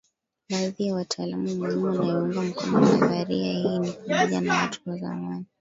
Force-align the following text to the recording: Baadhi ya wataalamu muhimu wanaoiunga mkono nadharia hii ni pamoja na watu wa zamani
Baadhi 0.49 0.87
ya 0.87 0.95
wataalamu 0.95 1.55
muhimu 1.55 1.85
wanaoiunga 1.85 2.41
mkono 2.41 2.81
nadharia 2.81 3.53
hii 3.53 3.79
ni 3.79 3.91
pamoja 3.91 4.41
na 4.41 4.53
watu 4.53 4.81
wa 4.89 4.97
zamani 4.97 5.45